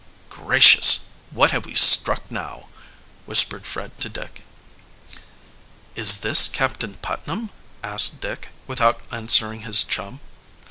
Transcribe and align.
"Gracious, 0.31 1.01
what 1.29 1.51
have 1.51 1.67
we 1.67 1.75
struck 1.75 2.31
now?" 2.31 2.69
whispered 3.27 3.67
Fred 3.67 3.95
to 3.99 4.09
Dick. 4.09 4.41
"Is 5.93 6.21
this 6.21 6.47
Captain 6.47 6.95
Putnam?" 6.95 7.51
asked 7.83 8.19
Dick, 8.19 8.47
without 8.65 9.01
answering 9.11 9.61
his 9.61 9.83
chum. 9.83 10.19